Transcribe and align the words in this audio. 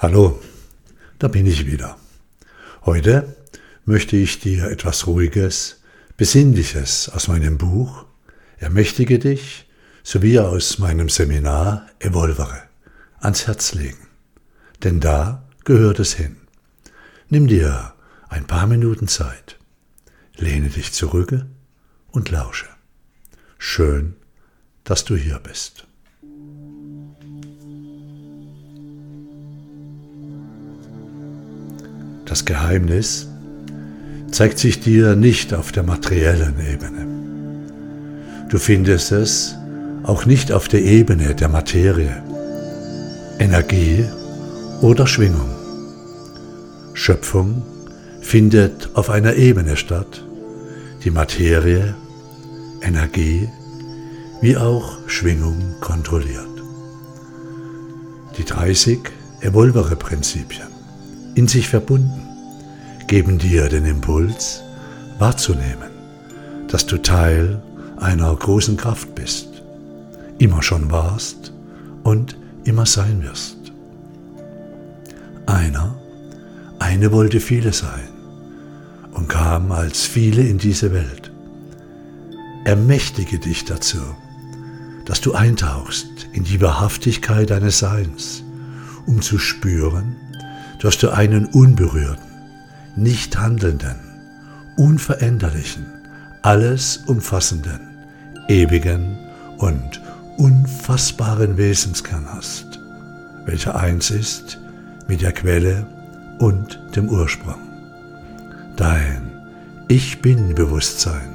Hallo, 0.00 0.40
da 1.18 1.26
bin 1.26 1.44
ich 1.44 1.66
wieder. 1.66 1.98
Heute 2.84 3.34
möchte 3.84 4.16
ich 4.16 4.38
dir 4.38 4.70
etwas 4.70 5.08
Ruhiges, 5.08 5.82
Besinnliches 6.16 7.08
aus 7.08 7.26
meinem 7.26 7.58
Buch 7.58 8.04
Ermächtige 8.58 9.18
dich 9.18 9.68
sowie 10.04 10.38
aus 10.38 10.78
meinem 10.78 11.08
Seminar 11.08 11.88
Evolvere 11.98 12.62
ans 13.18 13.48
Herz 13.48 13.74
legen. 13.74 14.06
Denn 14.84 15.00
da 15.00 15.48
gehört 15.64 15.98
es 15.98 16.14
hin. 16.14 16.36
Nimm 17.28 17.48
dir 17.48 17.92
ein 18.28 18.46
paar 18.46 18.68
Minuten 18.68 19.08
Zeit, 19.08 19.58
lehne 20.36 20.68
dich 20.68 20.92
zurück 20.92 21.44
und 22.12 22.30
lausche. 22.30 22.68
Schön, 23.58 24.14
dass 24.84 25.04
du 25.04 25.16
hier 25.16 25.40
bist. 25.40 25.87
Das 32.28 32.44
Geheimnis 32.44 33.26
zeigt 34.30 34.58
sich 34.58 34.80
dir 34.80 35.16
nicht 35.16 35.54
auf 35.54 35.72
der 35.72 35.82
materiellen 35.82 36.56
Ebene. 36.60 37.06
Du 38.50 38.58
findest 38.58 39.12
es 39.12 39.56
auch 40.02 40.26
nicht 40.26 40.52
auf 40.52 40.68
der 40.68 40.82
Ebene 40.82 41.34
der 41.34 41.48
Materie, 41.48 42.22
Energie 43.38 44.04
oder 44.82 45.06
Schwingung. 45.06 45.48
Schöpfung 46.92 47.62
findet 48.20 48.90
auf 48.94 49.08
einer 49.08 49.36
Ebene 49.36 49.78
statt, 49.78 50.22
die 51.04 51.10
Materie, 51.10 51.94
Energie 52.82 53.48
wie 54.42 54.58
auch 54.58 54.98
Schwingung 55.06 55.76
kontrolliert. 55.80 56.44
Die 58.36 58.44
30 58.44 58.98
Evolvere-Prinzipien 59.40 60.78
in 61.38 61.46
sich 61.46 61.68
verbunden, 61.68 62.27
geben 63.08 63.38
dir 63.38 63.68
den 63.68 63.86
Impuls 63.86 64.62
wahrzunehmen, 65.18 65.90
dass 66.68 66.86
du 66.86 66.98
Teil 66.98 67.60
einer 67.96 68.34
großen 68.36 68.76
Kraft 68.76 69.14
bist, 69.14 69.48
immer 70.38 70.62
schon 70.62 70.90
warst 70.90 71.52
und 72.04 72.36
immer 72.64 72.86
sein 72.86 73.22
wirst. 73.22 73.56
Einer, 75.46 75.96
eine 76.78 77.10
wollte 77.10 77.40
viele 77.40 77.72
sein 77.72 78.08
und 79.14 79.28
kam 79.28 79.72
als 79.72 80.02
viele 80.02 80.42
in 80.42 80.58
diese 80.58 80.92
Welt. 80.92 81.32
Ermächtige 82.64 83.38
dich 83.38 83.64
dazu, 83.64 83.98
dass 85.06 85.22
du 85.22 85.32
eintauchst 85.32 86.28
in 86.34 86.44
die 86.44 86.60
Wahrhaftigkeit 86.60 87.48
deines 87.48 87.78
Seins, 87.78 88.44
um 89.06 89.22
zu 89.22 89.38
spüren, 89.38 90.14
dass 90.82 90.98
du 90.98 91.08
einen 91.08 91.46
unberührten, 91.46 92.28
nicht 93.02 93.38
handelnden, 93.38 93.96
unveränderlichen, 94.76 95.86
alles 96.42 96.98
umfassenden, 97.06 97.80
ewigen 98.48 99.18
und 99.58 100.00
unfassbaren 100.36 101.56
Wesenskern 101.56 102.26
hast, 102.32 102.78
welcher 103.44 103.76
eins 103.76 104.10
ist 104.10 104.60
mit 105.08 105.22
der 105.22 105.32
Quelle 105.32 105.86
und 106.38 106.78
dem 106.94 107.08
Ursprung. 107.08 107.60
Dein 108.76 109.32
Ich 109.88 110.20
bin 110.20 110.54
Bewusstsein 110.54 111.34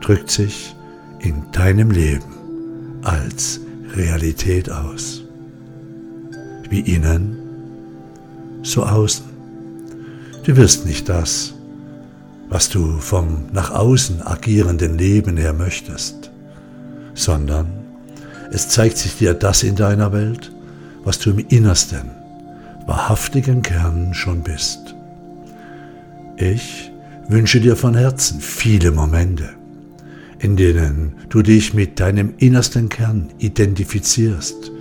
drückt 0.00 0.30
sich 0.30 0.74
in 1.18 1.50
deinem 1.52 1.90
Leben 1.90 3.00
als 3.02 3.60
Realität 3.94 4.70
aus. 4.70 5.22
Wie 6.68 6.80
innen 6.80 7.36
so 8.62 8.84
außen. 8.84 9.31
Du 10.44 10.56
wirst 10.56 10.86
nicht 10.86 11.08
das, 11.08 11.54
was 12.48 12.68
du 12.68 12.98
vom 12.98 13.44
nach 13.52 13.70
außen 13.70 14.22
agierenden 14.22 14.98
Leben 14.98 15.36
her 15.36 15.52
möchtest, 15.52 16.32
sondern 17.14 17.68
es 18.50 18.68
zeigt 18.68 18.98
sich 18.98 19.16
dir 19.16 19.34
das 19.34 19.62
in 19.62 19.76
deiner 19.76 20.12
Welt, 20.12 20.50
was 21.04 21.20
du 21.20 21.30
im 21.30 21.38
innersten, 21.48 22.10
wahrhaftigen 22.86 23.62
Kern 23.62 24.14
schon 24.14 24.42
bist. 24.42 24.96
Ich 26.36 26.90
wünsche 27.28 27.60
dir 27.60 27.76
von 27.76 27.94
Herzen 27.94 28.40
viele 28.40 28.90
Momente, 28.90 29.48
in 30.40 30.56
denen 30.56 31.12
du 31.28 31.42
dich 31.42 31.72
mit 31.72 32.00
deinem 32.00 32.34
innersten 32.38 32.88
Kern 32.88 33.28
identifizierst, 33.38 34.72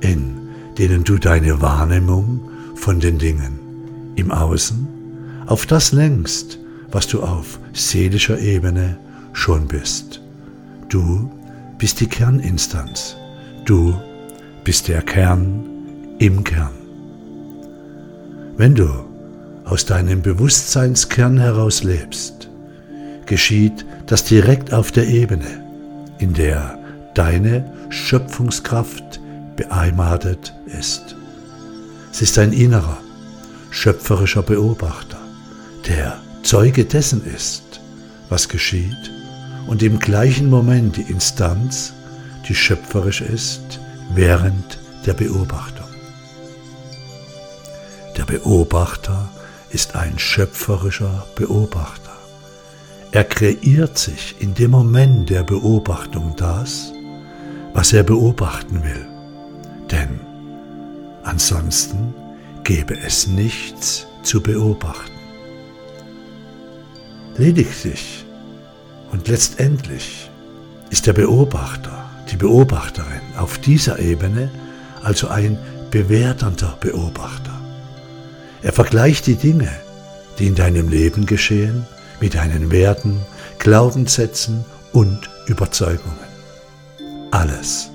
in 0.00 0.48
denen 0.78 1.04
du 1.04 1.18
deine 1.18 1.62
Wahrnehmung 1.62 2.40
von 2.74 2.98
den 2.98 3.18
Dingen 3.18 3.59
im 4.20 4.30
Außen 4.30 4.86
auf 5.46 5.66
das 5.66 5.92
lenkst, 5.92 6.58
was 6.92 7.08
du 7.08 7.22
auf 7.22 7.58
seelischer 7.72 8.38
Ebene 8.38 8.98
schon 9.32 9.66
bist. 9.66 10.20
Du 10.88 11.30
bist 11.78 12.00
die 12.00 12.06
Kerninstanz. 12.06 13.16
Du 13.64 13.96
bist 14.64 14.88
der 14.88 15.02
Kern 15.02 15.64
im 16.18 16.44
Kern. 16.44 16.72
Wenn 18.56 18.74
du 18.74 18.88
aus 19.64 19.86
deinem 19.86 20.20
Bewusstseinskern 20.20 21.38
heraus 21.38 21.82
lebst, 21.82 22.50
geschieht 23.26 23.86
das 24.06 24.24
direkt 24.24 24.72
auf 24.74 24.92
der 24.92 25.08
Ebene, 25.08 25.64
in 26.18 26.34
der 26.34 26.78
deine 27.14 27.64
Schöpfungskraft 27.88 29.20
beheimatet 29.56 30.54
ist. 30.66 31.16
Es 32.12 32.22
ist 32.22 32.38
ein 32.38 32.52
innerer, 32.52 32.98
schöpferischer 33.70 34.42
Beobachter, 34.42 35.18
der 35.88 36.20
Zeuge 36.42 36.84
dessen 36.84 37.24
ist, 37.24 37.80
was 38.28 38.48
geschieht 38.48 39.10
und 39.66 39.82
im 39.82 39.98
gleichen 39.98 40.50
Moment 40.50 40.96
die 40.96 41.10
Instanz, 41.10 41.92
die 42.48 42.54
schöpferisch 42.54 43.20
ist, 43.20 43.80
während 44.14 44.78
der 45.06 45.14
Beobachtung. 45.14 45.86
Der 48.16 48.24
Beobachter 48.24 49.28
ist 49.70 49.94
ein 49.94 50.18
schöpferischer 50.18 51.26
Beobachter. 51.36 52.10
Er 53.12 53.24
kreiert 53.24 53.98
sich 53.98 54.36
in 54.40 54.54
dem 54.54 54.72
Moment 54.72 55.30
der 55.30 55.42
Beobachtung 55.42 56.34
das, 56.36 56.92
was 57.72 57.92
er 57.92 58.02
beobachten 58.02 58.82
will. 58.82 59.06
Denn 59.90 60.20
Ansonsten 61.22 62.14
gäbe 62.64 62.98
es 62.98 63.26
nichts 63.26 64.06
zu 64.22 64.42
beobachten. 64.42 65.10
Lediglich 67.36 68.24
und 69.12 69.28
letztendlich 69.28 70.30
ist 70.90 71.06
der 71.06 71.12
Beobachter, 71.12 72.10
die 72.30 72.36
Beobachterin 72.36 73.22
auf 73.38 73.58
dieser 73.58 73.98
Ebene 73.98 74.50
also 75.02 75.28
ein 75.28 75.58
bewertender 75.90 76.76
Beobachter. 76.80 77.58
Er 78.62 78.72
vergleicht 78.72 79.26
die 79.26 79.36
Dinge, 79.36 79.70
die 80.38 80.46
in 80.46 80.54
deinem 80.54 80.88
Leben 80.88 81.26
geschehen, 81.26 81.86
mit 82.20 82.34
deinen 82.34 82.70
Werten, 82.70 83.20
Glaubenssätzen 83.58 84.64
und 84.92 85.30
Überzeugungen. 85.46 86.30
Alles, 87.30 87.90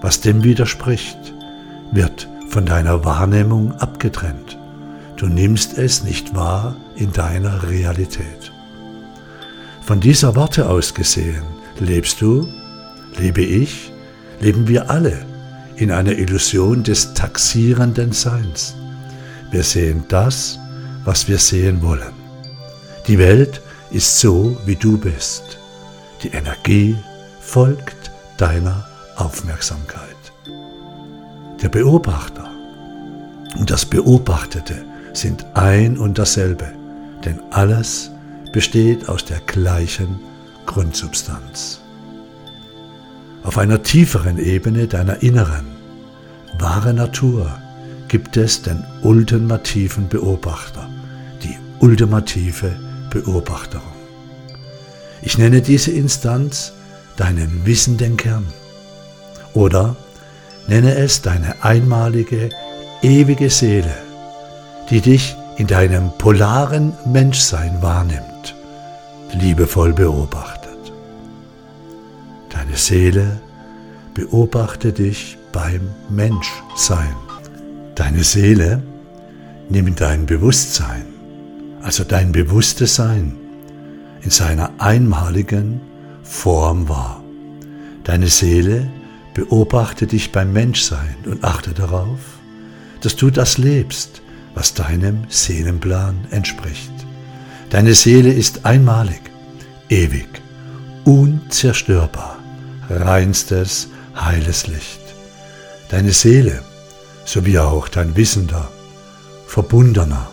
was 0.00 0.20
dem 0.20 0.42
widerspricht, 0.42 1.18
wird 1.92 2.28
von 2.52 2.66
deiner 2.66 3.02
Wahrnehmung 3.02 3.72
abgetrennt. 3.80 4.58
Du 5.16 5.26
nimmst 5.26 5.78
es 5.78 6.04
nicht 6.04 6.34
wahr 6.34 6.76
in 6.96 7.10
deiner 7.10 7.70
Realität. 7.70 8.52
Von 9.80 10.00
dieser 10.00 10.36
Warte 10.36 10.68
aus 10.68 10.92
gesehen 10.92 11.42
lebst 11.80 12.20
du, 12.20 12.46
lebe 13.18 13.40
ich, 13.40 13.90
leben 14.38 14.68
wir 14.68 14.90
alle 14.90 15.24
in 15.76 15.90
einer 15.90 16.12
Illusion 16.12 16.82
des 16.82 17.14
taxierenden 17.14 18.12
Seins. 18.12 18.74
Wir 19.50 19.62
sehen 19.62 20.04
das, 20.08 20.58
was 21.04 21.28
wir 21.28 21.38
sehen 21.38 21.80
wollen. 21.80 22.12
Die 23.06 23.18
Welt 23.18 23.62
ist 23.90 24.18
so, 24.20 24.58
wie 24.66 24.76
du 24.76 24.98
bist. 24.98 25.58
Die 26.22 26.28
Energie 26.28 26.96
folgt 27.40 28.10
deiner 28.36 28.86
Aufmerksamkeit. 29.16 30.11
Der 31.62 31.68
Beobachter 31.68 32.50
und 33.56 33.70
das 33.70 33.86
Beobachtete 33.86 34.84
sind 35.12 35.46
ein 35.54 35.96
und 35.96 36.18
dasselbe, 36.18 36.66
denn 37.24 37.38
alles 37.52 38.10
besteht 38.50 39.08
aus 39.08 39.24
der 39.24 39.38
gleichen 39.46 40.18
Grundsubstanz. 40.66 41.80
Auf 43.44 43.58
einer 43.58 43.80
tieferen 43.80 44.38
Ebene 44.38 44.88
deiner 44.88 45.22
inneren, 45.22 45.66
wahren 46.58 46.96
Natur 46.96 47.48
gibt 48.08 48.36
es 48.36 48.62
den 48.62 48.82
ultimativen 49.02 50.08
Beobachter, 50.08 50.88
die 51.44 51.56
ultimative 51.78 52.72
Beobachterung. 53.08 53.86
Ich 55.22 55.38
nenne 55.38 55.62
diese 55.62 55.92
Instanz 55.92 56.72
deinen 57.16 57.64
wissenden 57.64 58.16
Kern 58.16 58.46
oder 59.54 59.94
nenne 60.66 60.94
es 60.94 61.22
deine 61.22 61.62
einmalige 61.62 62.50
ewige 63.02 63.50
Seele, 63.50 63.94
die 64.90 65.00
dich 65.00 65.36
in 65.56 65.66
deinem 65.66 66.10
polaren 66.18 66.92
Menschsein 67.04 67.82
wahrnimmt, 67.82 68.54
liebevoll 69.32 69.92
beobachtet. 69.92 70.92
Deine 72.50 72.76
Seele 72.76 73.40
beobachte 74.14 74.92
dich 74.92 75.38
beim 75.52 75.90
Menschsein. 76.08 77.14
Deine 77.94 78.24
Seele 78.24 78.82
nimmt 79.68 80.00
dein 80.00 80.26
Bewusstsein, 80.26 81.04
also 81.82 82.04
dein 82.04 82.32
bewusstes 82.32 82.94
Sein, 82.94 83.36
in 84.22 84.30
seiner 84.30 84.70
einmaligen 84.78 85.80
Form 86.22 86.88
wahr. 86.88 87.22
Deine 88.04 88.28
Seele 88.28 88.88
beobachte 89.34 90.06
dich 90.06 90.32
beim 90.32 90.52
Menschsein 90.52 91.16
und 91.24 91.44
achte 91.44 91.72
darauf, 91.72 92.18
dass 93.00 93.16
du 93.16 93.30
das 93.30 93.58
lebst, 93.58 94.22
was 94.54 94.74
deinem 94.74 95.24
Seelenplan 95.28 96.26
entspricht. 96.30 96.92
Deine 97.70 97.94
Seele 97.94 98.32
ist 98.32 98.66
einmalig, 98.66 99.20
ewig, 99.88 100.28
unzerstörbar, 101.04 102.38
reinstes, 102.90 103.88
heiles 104.14 104.66
Licht. 104.66 105.00
Deine 105.88 106.12
Seele, 106.12 106.62
sowie 107.24 107.58
auch 107.58 107.88
dein 107.88 108.16
wissender, 108.16 108.70
verbundener, 109.46 110.30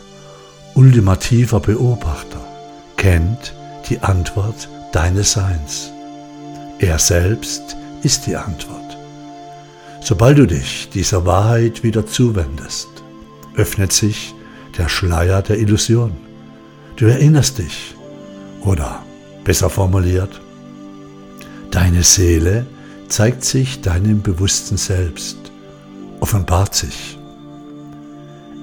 ultimativer 0.76 1.60
Beobachter, 1.60 2.42
kennt 2.98 3.54
die 3.90 4.00
Antwort 4.00 4.68
deines 4.92 5.32
Seins. 5.32 5.92
Er 6.80 7.00
selbst 7.00 7.76
ist 8.04 8.28
die 8.28 8.36
Antwort. 8.36 8.89
Sobald 10.10 10.40
du 10.40 10.48
dich 10.48 10.90
dieser 10.92 11.28
Wahrheit 11.28 11.84
wieder 11.84 12.04
zuwendest, 12.04 12.90
öffnet 13.54 13.94
sich 13.94 14.34
der 14.76 14.90
Schleier 14.90 15.44
der 15.44 15.60
Illusion. 15.60 16.18
Du 16.96 17.06
erinnerst 17.06 17.60
dich, 17.60 17.94
oder 18.62 19.04
besser 19.44 19.70
formuliert, 19.70 20.42
deine 21.70 22.02
Seele 22.02 22.66
zeigt 23.08 23.44
sich 23.44 23.82
deinem 23.82 24.24
bewussten 24.24 24.78
Selbst, 24.78 25.38
offenbart 26.22 26.74
sich. 26.74 27.20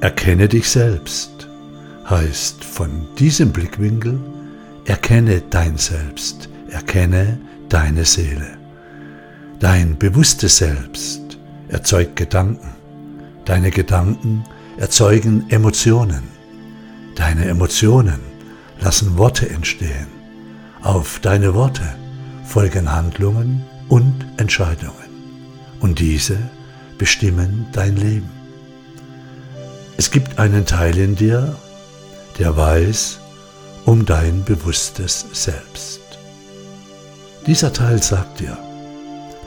Erkenne 0.00 0.48
dich 0.48 0.68
selbst 0.68 1.46
heißt 2.10 2.64
von 2.64 3.06
diesem 3.20 3.52
Blickwinkel, 3.52 4.18
erkenne 4.84 5.42
dein 5.48 5.78
Selbst, 5.78 6.48
erkenne 6.70 7.38
deine 7.68 8.04
Seele. 8.04 8.58
Dein 9.60 9.96
bewusstes 9.96 10.56
Selbst 10.56 11.25
erzeugt 11.68 12.16
Gedanken, 12.16 12.74
deine 13.44 13.70
Gedanken 13.70 14.44
erzeugen 14.76 15.48
Emotionen, 15.50 16.24
deine 17.14 17.46
Emotionen 17.46 18.20
lassen 18.80 19.16
Worte 19.18 19.48
entstehen, 19.48 20.06
auf 20.82 21.18
deine 21.20 21.54
Worte 21.54 21.82
folgen 22.44 22.92
Handlungen 22.92 23.64
und 23.88 24.14
Entscheidungen. 24.36 24.92
Und 25.80 25.98
diese 25.98 26.38
bestimmen 26.98 27.66
dein 27.72 27.96
Leben. 27.96 28.30
Es 29.96 30.10
gibt 30.10 30.38
einen 30.38 30.66
Teil 30.66 30.96
in 30.98 31.16
dir, 31.16 31.56
der 32.38 32.56
weiß 32.56 33.18
um 33.84 34.04
dein 34.04 34.44
bewusstes 34.44 35.26
Selbst. 35.32 36.00
Dieser 37.46 37.72
Teil 37.72 38.02
sagt 38.02 38.40
dir, 38.40 38.58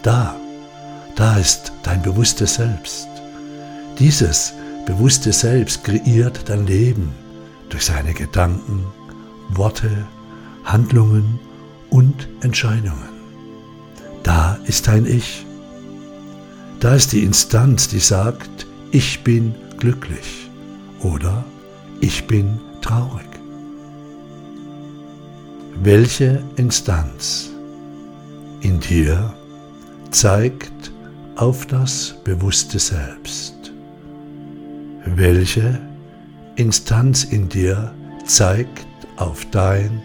da, 0.01 0.38
da 1.19 1.35
ist 1.35 1.73
dein 1.83 2.01
bewusstes 2.01 2.55
Selbst. 2.55 3.09
Dieses 3.99 4.53
bewusste 4.85 5.33
Selbst 5.33 5.83
kreiert 5.83 6.47
dein 6.47 6.65
Leben 6.65 7.11
durch 7.67 7.83
seine 7.83 8.13
Gedanken, 8.13 8.85
Worte, 9.49 10.07
Handlungen 10.63 11.37
und 11.89 12.29
Entscheidungen. 12.39 13.09
Da 14.23 14.57
ist 14.65 14.87
dein 14.87 15.05
Ich. 15.05 15.45
Da 16.79 16.95
ist 16.95 17.11
die 17.11 17.25
Instanz, 17.25 17.89
die 17.89 17.99
sagt, 17.99 18.65
ich 18.91 19.21
bin 19.21 19.53
glücklich 19.77 20.49
oder 21.01 21.43
ich 21.99 22.27
bin 22.27 22.61
traurig. 22.81 23.27
Welche 25.83 26.41
Instanz 26.55 27.49
in 28.61 28.79
dir 28.79 29.33
zeigt 30.11 30.78
auf 31.39 31.65
das 31.65 32.15
bewusste 32.25 32.79
Selbst? 32.79 33.71
Welche 35.05 35.79
Instanz 36.57 37.23
in 37.23 37.47
dir 37.47 37.93
zeigt 38.25 38.85
auf 39.15 39.45
dein 39.49 40.01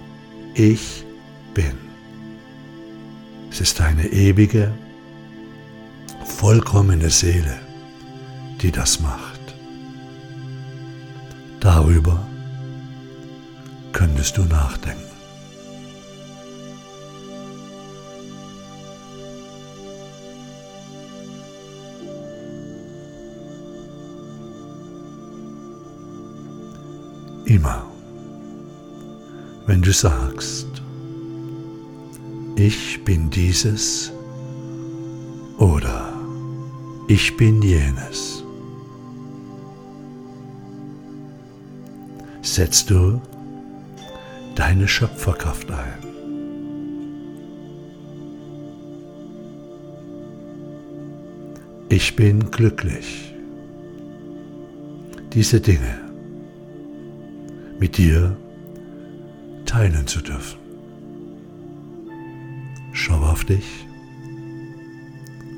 Ich 0.55 1.05
bin? 1.53 1.77
Es 3.51 3.61
ist 3.61 3.81
eine 3.81 4.07
ewige, 4.07 4.73
vollkommene 6.25 7.11
Seele, 7.11 7.59
die 8.63 8.71
das 8.71 9.01
macht. 9.01 9.41
Darüber 11.59 12.25
könntest 13.93 14.37
du 14.37 14.45
nachdenken. 14.45 15.14
Immer, 27.55 27.85
wenn 29.67 29.81
du 29.81 29.93
sagst, 29.93 30.67
ich 32.57 33.05
bin 33.05 33.31
dieses 33.31 34.11
oder 35.59 36.13
ich 37.07 37.37
bin 37.37 37.63
jenes, 37.63 38.43
setzt 42.43 42.91
du 42.91 43.21
deine 44.57 44.89
Schöpferkraft 44.89 45.71
ein. 45.71 45.99
Ich 51.89 52.17
bin 52.17 52.51
glücklich, 52.51 53.33
diese 55.33 55.61
Dinge 55.61 56.04
mit 57.85 57.99
dir 57.99 58.35
teilen 59.67 60.07
zu 60.07 60.23
dürfen. 60.23 60.59
Schau 62.95 63.19
auf 63.19 63.45
dich 63.45 63.87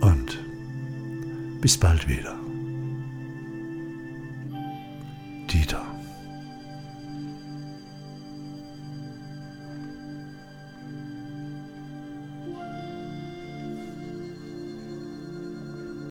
und 0.00 0.36
bis 1.60 1.78
bald 1.78 2.08
wieder. 2.08 2.36